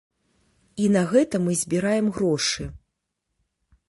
І 0.85 0.87
на 0.95 1.03
гэта 1.11 1.41
мы 1.45 1.57
збіраем 1.59 2.07
грошы. 2.15 2.65